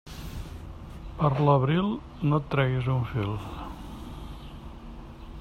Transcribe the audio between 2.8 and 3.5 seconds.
un fil.